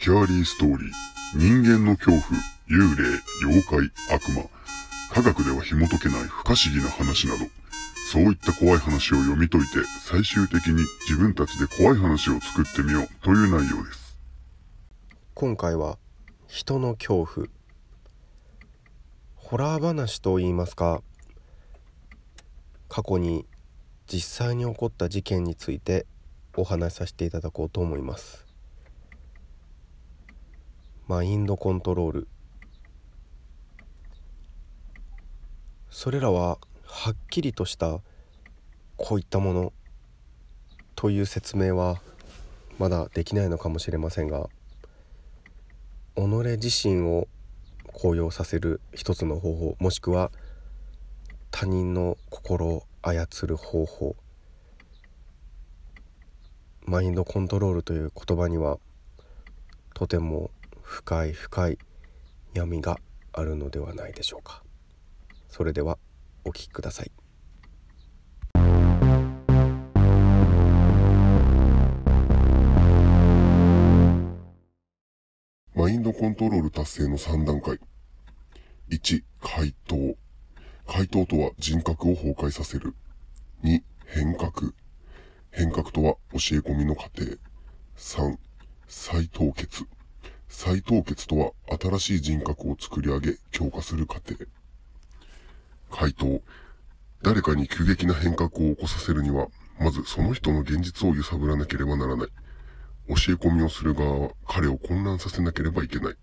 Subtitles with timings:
[0.00, 0.90] キャーリーストーリー、
[1.34, 2.22] 人間の恐怖、
[2.70, 4.44] 幽霊、妖怪、悪魔、
[5.12, 7.44] 科学では紐解けない不可思議な話など、
[8.10, 13.08] そういった怖い話を読み解いて、最終的に自分たちで怖い話を作ってみよう。
[13.22, 14.16] という内容です。
[15.34, 15.98] 今回は
[16.46, 17.46] 人の恐怖。
[19.36, 21.02] ホラー話といいますか。
[22.88, 23.44] 過去に
[24.10, 26.06] 実際に起こった事件について
[26.56, 28.49] お話しさせていただこうと思います。
[31.10, 32.28] マインドコントロール。
[35.90, 37.98] それらははっきりとした
[38.96, 39.72] こういったもの。
[40.94, 42.00] という説明は
[42.78, 44.48] まだできないのかもしれませんが。
[46.14, 46.20] 己
[46.62, 47.26] 自身を
[47.88, 49.76] 高揚させる一つの方法。
[49.80, 50.30] もしくは
[51.50, 54.14] 他人の心を操る方法。
[56.86, 58.78] マインドコントロールという言葉には
[59.92, 60.52] とても
[60.90, 61.78] 深い深い
[62.52, 62.98] 闇が
[63.32, 64.64] あるのではないでしょうか
[65.48, 65.98] それでは
[66.44, 67.12] お聞きください
[75.76, 77.78] マインドコントロール達成の3段階。
[78.90, 80.16] 1、回答。
[80.88, 82.94] 回答とは人格を崩壊させる。
[83.62, 84.72] 2、変革。
[85.52, 87.38] 変革とは教え込みの過程。
[87.96, 88.36] 3、
[88.88, 89.86] 再凍結。
[90.50, 94.34] 再凍結とは新しい人格を作り上げ強化する過程。
[95.90, 96.42] 回答。
[97.22, 99.46] 誰かに急激な変革を起こさせるには、
[99.78, 102.28] まずその人の現実を揺さぶらなければならない。
[103.08, 106.14] 教え込みをする側は彼を混乱させなければいけない。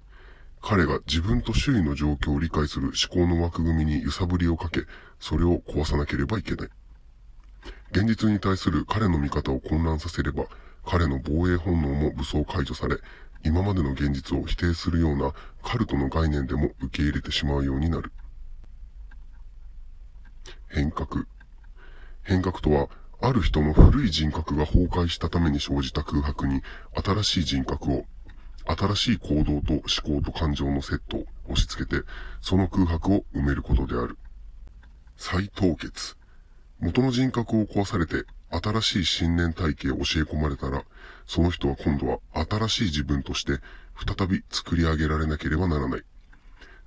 [0.61, 4.81] 彼が自分と周囲の状況を理解する思考の枠組みに揺さぶりをかけ、
[5.19, 6.69] それを壊さなければいけない。
[7.91, 10.47] 現実に対する彼の見方を混乱させれば、
[10.85, 12.97] 彼の防衛本能も武装解除され、
[13.47, 18.11] 今までの現実を否定するようなカルトの概念でも受け入れてしまうようになる。
[20.67, 21.25] 変革。
[22.23, 22.89] 変革とは、
[23.21, 26.61] ある人の古い人格が崩壊したために生じた空白に
[26.93, 28.05] 新しい人格を、
[28.65, 32.05] 新しい行動と思考と感情のセットを押し付けて、
[32.41, 34.17] その空白を埋めることである。
[35.15, 36.17] 再凍結。
[36.81, 38.25] 元の人格を壊されて
[38.61, 40.83] 新しい信念体系を教え込まれたら、
[41.25, 43.59] その人は今度は新しい自分として
[43.95, 46.03] 再び作り上げられなければならない。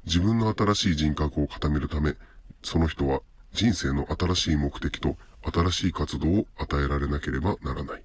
[0.05, 2.17] 自分の新しい人格を固めるため、
[2.63, 3.21] その人は
[3.53, 8.03] 人生の新しい目的と新しい活動を与えられなければならない。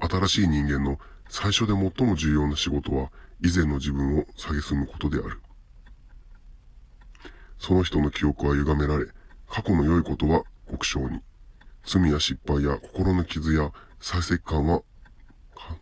[0.00, 3.10] 新しい人間の最初で最も重要な仕事は、
[3.42, 5.40] 以前の自分を蔑むことである。
[7.58, 9.06] その人の記憶は歪められ、
[9.48, 11.20] 過去の良いことは極小に、
[11.84, 14.82] 罪や失敗や心の傷や再生感は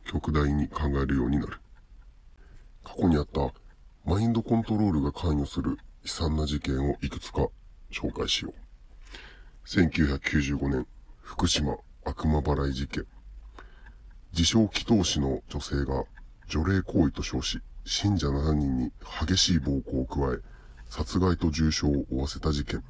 [0.05, 1.61] 極大に考えるようになる。
[2.85, 3.53] 過去にあった
[4.05, 7.49] マインドコントロールが関与する悲惨な事件をいくつか
[7.91, 8.69] 紹介しよう。
[9.67, 10.87] 1995年、
[11.21, 13.05] 福島悪魔払い事件。
[14.33, 16.05] 自称祈祷師の女性が
[16.47, 18.93] 除霊行為と称し、信者7人に
[19.27, 20.39] 激しい暴行を加え、
[20.89, 22.83] 殺害と重傷を負わせた事件。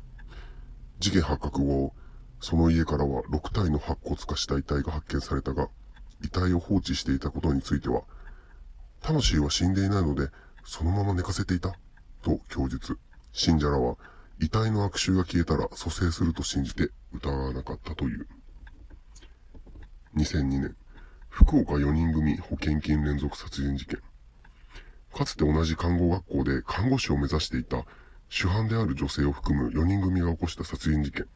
[1.01, 1.93] 事件発覚後、
[2.41, 5.69] その家からは6体の白骨化した遺体が発見されたが、
[6.22, 8.03] 遺体を放置していたことについては、
[9.00, 10.28] 魂は死んでいないので、
[10.65, 11.75] そのまま寝かせていた、
[12.22, 12.99] と供述。
[13.32, 13.97] 信者らは、
[14.41, 18.28] 遺体の悪臭が消えたら蘇生すると信じて疑わなかったという。
[20.16, 20.76] 2002年、
[21.28, 24.00] 福岡4人組保険金連続殺人事件。
[25.12, 27.84] かつて同じ看護学校で看護師を目指していた
[28.28, 31.26] 主犯である女性を含む4人組が起こした殺人事件。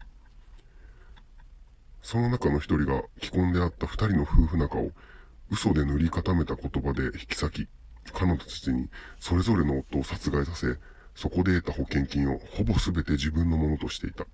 [2.03, 4.91] その中の一人が既婚であった二人の夫婦仲を
[5.51, 7.69] 嘘で塗り固めた言葉で引き裂き、
[8.13, 8.89] 彼女たちに
[9.21, 10.77] それぞれの夫を殺害させ、
[11.15, 14.27] そこで得た保険金をほぼ全て自分のものとしていた。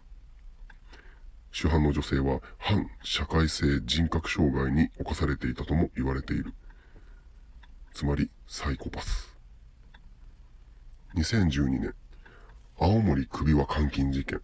[1.50, 6.54] 主犯の女性は反社会性人格障害に侵されていたとも言われている。
[7.92, 9.36] つまりサイコパス。
[11.16, 11.94] 2012年、
[12.78, 14.40] 青森首輪監禁事件。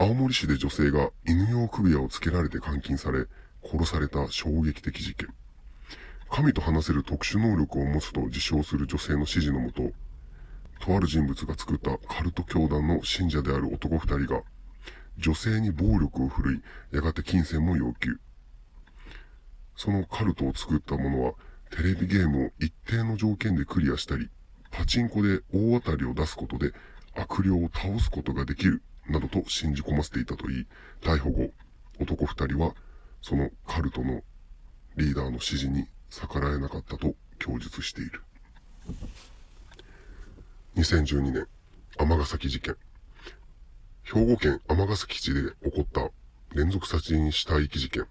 [0.00, 3.26] 青森市で女性が犬用首輪をつけられて監禁され、
[3.64, 5.28] 殺された衝撃的事件。
[6.30, 9.90] 神と話せる特殊能力を持つと自称する女性の指示のもと、
[10.78, 14.42] とある人物が作ったカルト教団の信者である男二人が、
[15.16, 16.62] 女性に暴力を振るい、
[16.92, 18.20] やがて金銭も要求。
[19.74, 21.32] そのカルトを作った者は、
[21.72, 24.30] テレビゲームを一定の条件でクリアしたり、
[24.70, 26.72] パチンコで大当たりを出すことで
[27.16, 30.66] 悪霊を倒すことができる、などと信じ込ませていたといい、
[31.00, 31.50] 逮捕後、
[32.00, 32.74] 男二人は、
[33.22, 34.22] そのカルトの
[34.96, 38.22] リーダーの指示に逆らえなかったと供述している。
[40.76, 41.46] 2012年、
[41.98, 42.76] 尼崎事件。
[44.04, 46.10] 兵庫県尼崎市で起こった
[46.54, 48.06] 連続殺人死体遺棄事件。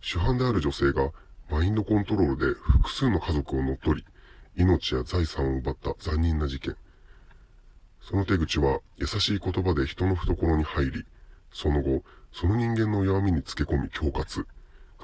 [0.00, 1.12] 主犯である女性が
[1.50, 4.06] マインドコントロールで複数の家族を乗っ取り、
[4.62, 6.76] 命や財産を奪った残忍な事件。
[8.08, 11.04] その手口は優しい言葉で人の懐に入り、
[11.52, 12.02] その後、
[12.32, 14.46] その人間の弱みにつけ込み恐喝、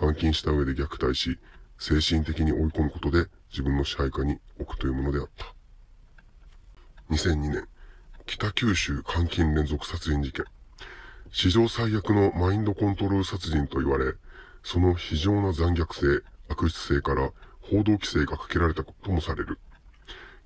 [0.00, 1.38] 監禁した上で虐待し、
[1.78, 5.54] 精神的に追い込むことで自分の支配下に置くというものであった。
[7.10, 7.68] 2002年、
[8.24, 10.46] 北九州監禁連続殺人事件。
[11.30, 14.14] 史上最悪のマインドコントロール殺人と言われ、
[14.62, 19.58] その非常な残虐性、悪質性から報道規制がかけられたともされる。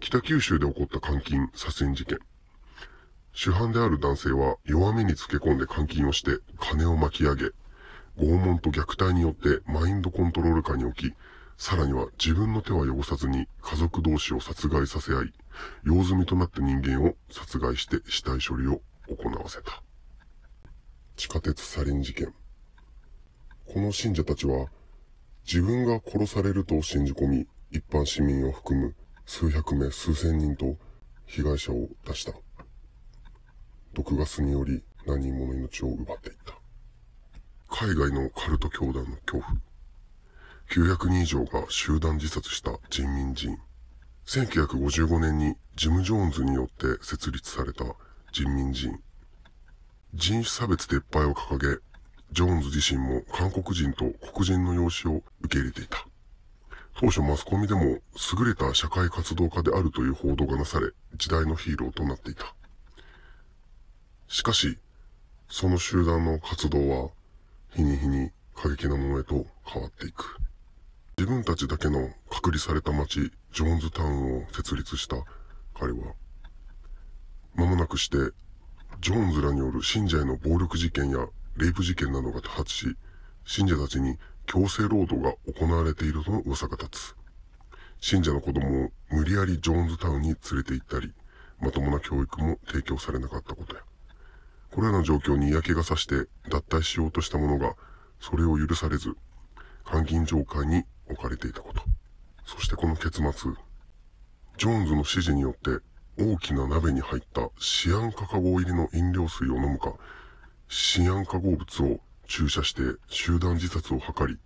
[0.01, 2.19] 北九州で起こった監禁、殺人事件。
[3.33, 7.45] 主犯である男性は弱みにつけ込んで監禁をして金を巻き上げ、
[8.17, 11.15] 拷問と虐待によってマインドコントロール下に置き、
[11.57, 15.33] さらには自分の手は汚さずに家族同士を殺害させ合い、
[15.85, 19.83] 用済みとなった人間を殺害して死体処理を行わせた。
[21.17, 22.33] 地下鉄サリン事件。
[23.67, 24.69] この信者たちは、
[25.45, 28.95] 自分が殺されると信じ込み、一般市民を含む
[29.27, 30.77] 数百名数千人と
[31.27, 32.33] 被害者を出した。
[33.95, 36.55] 毒ガスにより何人もの命を奪っていった。
[37.69, 39.47] 海外のカルト教団の恐怖。
[40.71, 43.59] 900人以上が集団自殺した人民人。
[44.27, 47.85] 1955年にジム・ジョーンズによって設立された
[48.33, 48.99] 人民人。
[50.15, 51.81] 人種差別撤廃を掲げ、
[52.33, 56.07] ジョーンズ自身も韓国人と黒人の養子を受け入れていた。
[57.01, 58.01] 当初マスコミでも優
[58.45, 62.55] れた社会活動家であるという報道がなされ、時代のヒーローとなっていた。
[64.29, 64.79] しかし、
[65.49, 67.11] その集団の活動は、
[67.75, 70.37] 日に日に過激なものへと変わっていく。
[71.17, 75.17] 自分たちだけの隔離された街、ジョーンズタウンを設立した
[75.75, 76.15] 彼は、
[77.55, 78.17] 間もなくして、
[79.01, 81.27] ジョーンズらによる信者への暴力事件や
[81.57, 82.97] レイプ事件などが多発し、
[83.47, 87.17] 信者たちに強制労働が行われているとの噂が立つ。
[88.01, 91.15] 信者の子供を無理やりジョーンズタウンに連れて行ったり、
[91.61, 93.88] まともな教育も提供されなかったことや。
[94.73, 97.75] これらの状況に嫌気がさして脱退しようとした者が、
[98.21, 99.15] それを許されず、
[99.91, 101.83] 監禁状態に置かれていたこと。
[102.45, 103.53] そしてこの結末、
[104.57, 105.83] ジョーンズの指示によって
[106.19, 109.95] 大きな鍋に入ったシアン化合入りの飲料水を飲むか、
[110.69, 114.39] シアン化合物を注射して集団自殺を図り、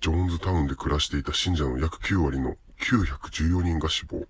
[0.00, 4.26] ジョーンズタウンで暮らしていた信者の約9割の914人が死亡。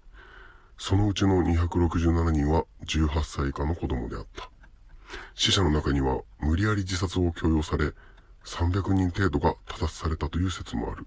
[0.78, 4.53] そのうちの267人は18歳以下の子供であった。
[5.44, 7.92] 死者の中には無理やり自殺を強要され、
[8.46, 11.06] 300人程度が他殺されたという説もある。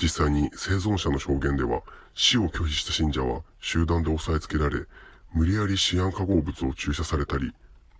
[0.00, 1.82] 実際に生存者の証言では、
[2.14, 4.86] 死を拒否した信者は集団で押さえつけられ、
[5.34, 7.52] 無理やりシアン化合物を注射されたり、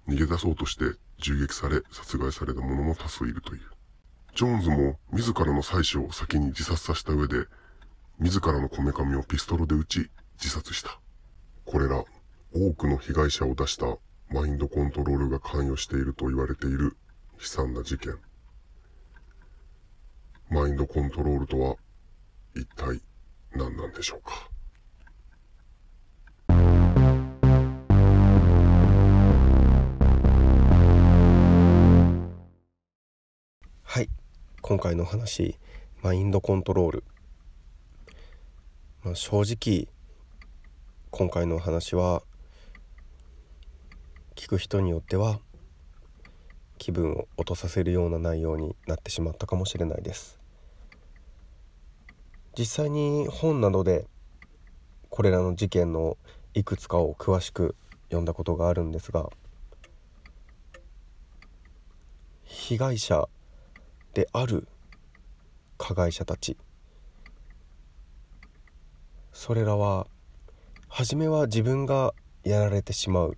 [0.08, 3.60] 逃げ出そうとして銃撃され殺害された者も多数いるという。
[4.34, 7.44] ジョーンズも自らの妻子を先に自殺させた上で、
[8.18, 10.10] 自らのこめかみをピストルで撃ち
[10.42, 10.98] 自殺した。
[11.66, 12.02] これら
[12.54, 13.98] 多くの被害者を出した
[14.28, 16.96] マインドコントロールが関与していると言われている
[17.38, 18.18] 悲惨な事件。
[20.50, 21.76] マインドコントロールとは
[22.54, 23.00] 一体
[23.52, 24.50] 何なんでしょうか？
[33.82, 34.08] はい
[34.60, 35.56] 今回の話
[36.02, 37.04] マインドコントロール、
[39.02, 39.88] まあ、正直
[41.10, 42.22] 今回の話は
[44.36, 45.40] 聞く人によっては
[46.78, 50.38] 気分を落とさせるような内容になってしまったかもしれないです。
[52.56, 54.06] 実際に本などで
[55.10, 56.16] これらの事件の
[56.54, 57.74] いくつかを詳しく
[58.04, 59.28] 読んだことがあるんですが
[62.44, 63.28] 被害者
[64.14, 64.68] である
[65.76, 66.56] 加害者たち
[69.32, 70.06] それらは
[70.88, 73.36] 初めは自分がやられてしまう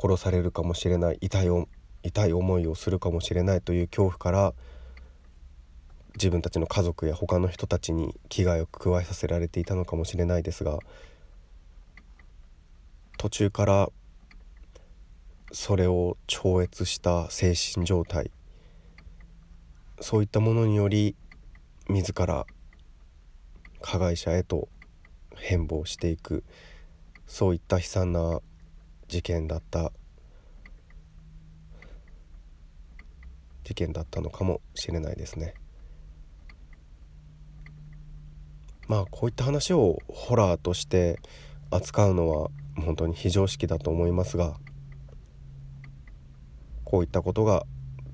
[0.00, 1.48] 殺されるかもしれない痛い
[2.02, 4.54] 痛い思いをするかもしれないという恐怖から
[6.14, 10.78] 自分たちの家族や他の人たちに危害を加えさせられていたのかもしれないですが
[13.18, 13.88] 途中から
[15.52, 18.30] それを超越した精神状態
[20.00, 21.16] そういったものにより
[21.88, 22.46] 自ら
[23.82, 24.68] 加害者へと
[25.36, 26.44] 変貌していく
[27.26, 28.40] そういった悲惨な
[29.10, 29.90] 事件だった
[33.64, 35.54] 事件だったのかもしれないですね。
[38.86, 41.20] まあこういった話をホラーとして
[41.70, 44.54] 扱うのは本当に非常識だと思いますが
[46.84, 47.64] こういったことが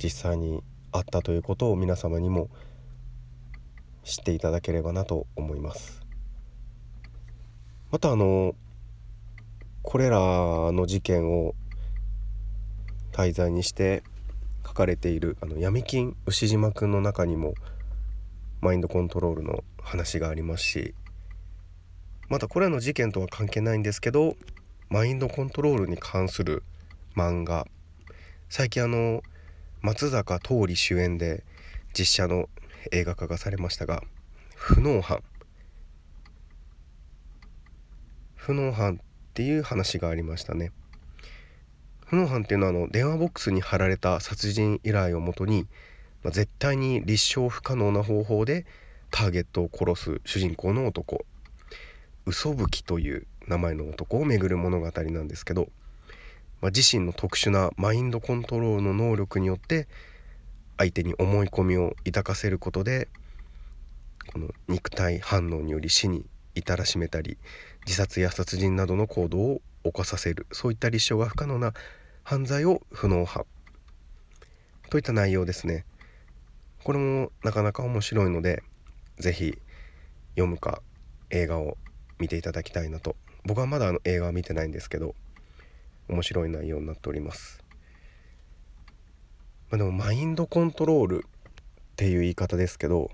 [0.02, 0.62] 実際に
[0.92, 2.50] あったということを皆様にも
[4.04, 6.02] 知っていただければなと思います
[7.90, 8.54] またあの
[9.86, 11.54] これらの事件を
[13.12, 14.02] 題材にして
[14.66, 17.54] 書かれているあの闇金牛島くんの中にも
[18.60, 20.94] マインドコントロールの話がありますし
[22.28, 24.34] またこれらの事件とは関係ないんですけど
[24.88, 26.64] マインドコントロールに関する
[27.14, 27.68] 漫画。
[28.48, 29.22] 最近あの
[29.82, 31.44] 松坂桃李主演で
[31.96, 32.48] 実写の
[32.90, 34.02] 映画化がされましたが
[34.56, 35.22] 「不能犯」
[38.34, 39.00] 不能犯
[39.36, 40.72] っていう話がありましたね。
[42.06, 45.66] 不能犯っていうのはあの電話ボックスに貼られた殺人依頼をもとに、
[46.22, 48.64] まあ、絶対に立証不可能な方法で
[49.10, 51.26] ターゲットを殺す主人公の男
[52.24, 55.68] 嘘吹という名前の男を巡る物語なんですけど、
[56.62, 59.86] まあ、自身の特殊なマインドコントロールの能力によって
[60.78, 63.08] 相手に思い込みを抱かせることで
[64.32, 66.24] この肉体反応により死に
[66.54, 67.36] 至らしめたり
[67.86, 70.46] 自殺や殺人などの行動を起こさせる。
[70.52, 71.72] そういった立証が不可能な
[72.22, 73.46] 犯罪を不能犯。
[74.90, 75.84] といった内容ですね。
[76.84, 78.62] これもなかなか面白いので
[79.18, 79.58] 是非
[80.30, 80.82] 読むか
[81.30, 81.76] 映画を
[82.18, 83.16] 見ていただきたいなと。
[83.46, 85.14] 僕はまだあの映画は見てないんですけど
[86.08, 87.62] 面白い内容になっております、
[89.70, 91.30] まあ、でもマインドコントロールっ
[91.94, 93.10] ていう言い方ですけど、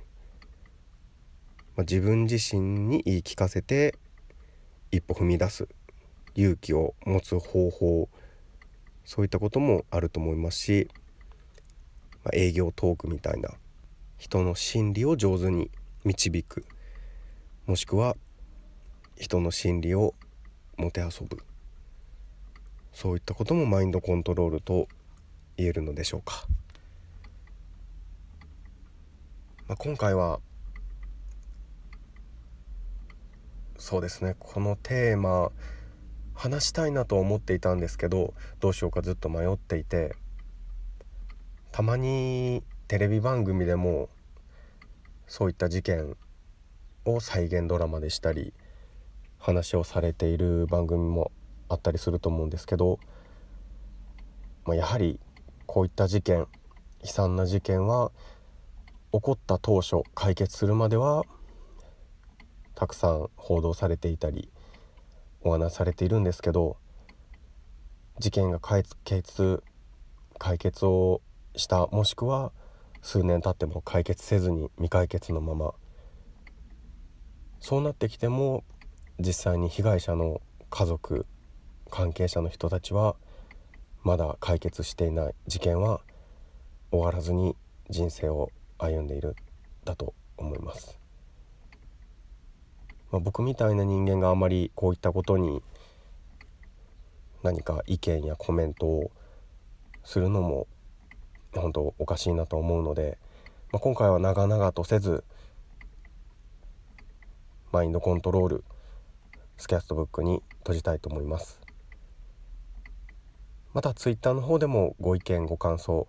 [1.77, 3.95] まあ、自分自身に言い聞かせて
[4.93, 5.67] 一歩踏み出す
[6.35, 8.09] 勇気を持つ方法
[9.05, 10.89] そういったこともあると思いますし、
[12.25, 13.51] まあ、営業トークみたいな
[14.19, 15.71] 人の心理を上手に
[16.05, 16.65] 導く
[17.67, 18.17] もしくは
[19.17, 20.15] 人の心理を
[20.77, 21.39] もてあそぶ。
[22.93, 24.87] そういったこともマインドコントロールと
[25.57, 26.45] 言えるのでしょうか、
[29.67, 30.41] まあ、今回は
[33.83, 34.37] そうですね。
[34.39, 35.51] このテーマ
[36.35, 40.15] 話したいなと思っていたんですけどどうしようかずっと迷っていて
[41.73, 44.09] たまにテレビ番組でも
[45.27, 46.17] そういった事件
[47.07, 48.55] を再現ドラマでしたり
[49.41, 51.33] 話をされている番組も
[51.69, 53.01] あったりすると思うんですけど、
[54.65, 55.19] まあ、やはり
[55.67, 56.47] こういった事件
[57.03, 58.13] 悲惨な事件は
[59.13, 61.25] 起こった当初解決するまでは
[62.75, 64.51] たくさん報道されていたり
[65.43, 66.77] お話されているんですけど
[68.19, 69.63] 事件が解決
[70.39, 71.21] 解決を
[71.57, 72.53] したもしくは
[73.03, 75.75] 数年経っても解決せずに未解決のまま
[77.61, 78.65] そうなってきても
[79.19, 81.27] 実際に被害者の家族
[81.91, 83.17] 関係者の人たちは
[84.03, 86.01] まだ解決していない事件は
[86.91, 87.57] 終わらずに
[87.89, 89.37] 人生を歩んでいる
[89.85, 91.02] だと思います。
[93.13, 95.63] まあ、僕みたいな人間があまりこういったことに
[97.43, 99.11] 何か意見やコメントを
[100.03, 100.67] するのも
[101.55, 103.19] 本当おかしいなと思うので、
[103.71, 105.25] まあ、今回は長々とせず
[107.71, 108.65] マインドコントロール
[109.59, 111.61] スキャストブックに閉じたいと思います
[113.75, 116.09] またツイッターの方でもご意見ご感想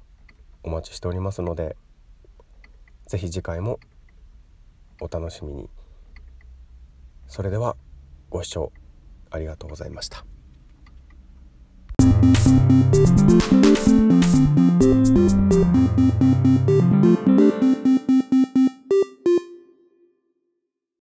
[0.63, 1.75] お待ちしておりますので
[3.07, 3.79] 是非次回も
[5.01, 5.83] お楽しみに。
[7.34, 7.75] それでは
[8.30, 8.72] ご視聴
[9.32, 10.24] ありがとうございました。